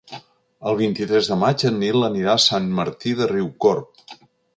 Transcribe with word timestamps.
El 0.69 0.77
vint-i-tres 0.77 1.29
de 1.31 1.37
maig 1.41 1.65
en 1.69 1.77
Nil 1.83 2.07
anirà 2.07 2.31
a 2.37 2.41
Sant 2.47 2.71
Martí 2.79 3.13
de 3.21 3.29
Riucorb. 3.33 4.19